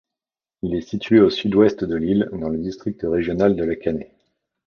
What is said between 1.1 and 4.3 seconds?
au sud-ouest de l'île, dans le district régional de La Canée.